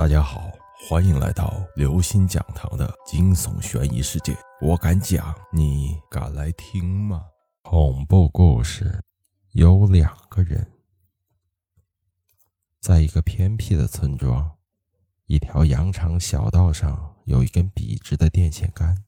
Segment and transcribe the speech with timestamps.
[0.00, 0.50] 大家好，
[0.88, 4.34] 欢迎来到刘星讲堂的惊悚悬疑世界。
[4.62, 7.26] 我敢讲，你敢来听吗？
[7.60, 9.04] 恐怖故事
[9.52, 10.66] 有两个人，
[12.80, 14.50] 在一个偏僻的村庄，
[15.26, 19.04] 一条羊肠小道上有一根笔直的电线杆。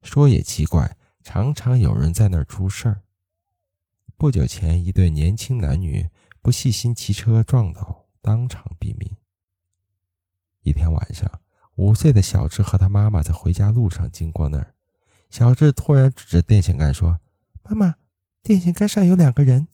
[0.00, 3.02] 说也奇怪，常常有人在那儿出事儿。
[4.16, 6.08] 不久前，一对年轻男女
[6.40, 9.14] 不细心骑车撞倒，当场毙命。
[10.66, 11.30] 一天晚上，
[11.76, 14.74] 五岁的小智和他妈妈在回家路上经过那儿，
[15.30, 17.20] 小智突然指着电线杆说
[17.62, 17.94] ：“妈妈，
[18.42, 19.68] 电线杆上有两个人。”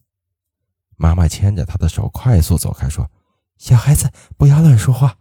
[0.97, 3.11] 妈妈牵着他的手快速走开，说
[3.57, 5.17] ：“小孩子不要乱说话。”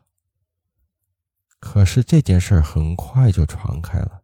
[1.61, 4.23] 可是这件事很快就传开了。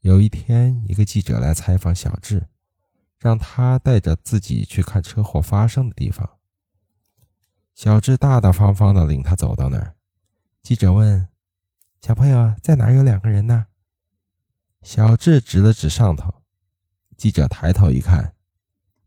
[0.00, 2.48] 有一天，一个记者来采访小智，
[3.18, 6.38] 让他带着自己去看车祸发生的地方。
[7.74, 9.96] 小智大大方方的领他走到那儿。
[10.62, 11.26] 记者问
[12.02, 13.66] ：“小朋友，在哪有两个人呢？”
[14.82, 16.42] 小智指了指上头。
[17.16, 18.34] 记者抬头一看，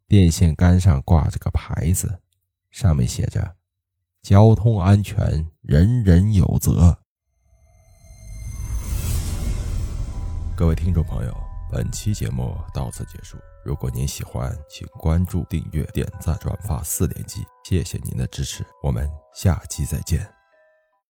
[0.08, 2.22] 电线杆上挂着个牌子，
[2.69, 3.55] 上面写着
[4.22, 7.00] ：“交通安全，人人有责。”
[10.56, 11.35] 各位听众朋友，
[11.72, 13.38] 本期节目到此结束。
[13.66, 18.66] 如果您喜欢，请关注、订阅、点赞、转发四连击，谢谢您的支持。
[18.83, 20.42] 我们下期再见。